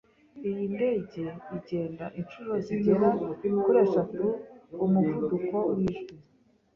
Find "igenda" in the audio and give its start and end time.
1.57-2.05